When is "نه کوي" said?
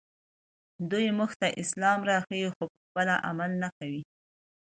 3.63-4.01